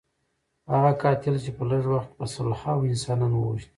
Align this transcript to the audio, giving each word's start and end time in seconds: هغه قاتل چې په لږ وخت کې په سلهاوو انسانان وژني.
هغه 0.71 0.91
قاتل 1.03 1.35
چې 1.43 1.51
په 1.57 1.63
لږ 1.69 1.83
وخت 1.93 2.09
کې 2.11 2.15
په 2.19 2.25
سلهاوو 2.33 2.89
انسانان 2.91 3.31
وژني. 3.35 3.69